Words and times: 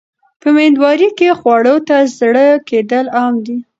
په 0.41 0.49
مېندوارۍ 0.55 1.09
کې 1.17 1.37
خواړو 1.39 1.75
ته 1.87 1.97
زړه 2.17 2.45
کېدل 2.69 3.05
عام 3.17 3.33
دي. 3.45 3.57